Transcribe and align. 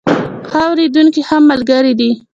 ښه 0.49 0.59
اورېدونکي 0.67 1.21
ښه 1.27 1.37
ملګري 1.49 1.93
دي. 1.99 2.11